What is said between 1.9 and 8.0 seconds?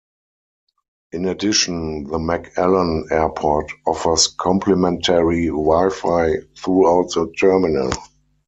the McAllen Airport offers complimentary Wi-Fi throughout the terminal.